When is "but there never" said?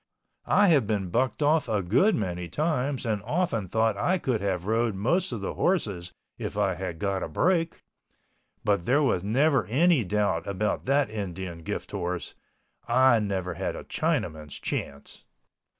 8.63-9.61